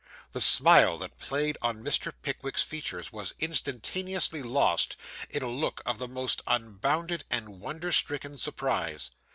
The 0.31 0.41
smile 0.41 0.97
that 0.97 1.19
played 1.19 1.59
on 1.61 1.83
Mr. 1.83 2.11
Pickwick's 2.23 2.63
features 2.63 3.13
was 3.13 3.35
instantaneously 3.37 4.41
lost 4.41 4.97
in 5.29 5.43
a 5.43 5.47
look 5.47 5.83
of 5.85 5.99
the 5.99 6.07
most 6.07 6.41
unbounded 6.47 7.23
and 7.29 7.59
wonder 7.59 7.91
stricken 7.91 8.35
surprise. 8.39 9.11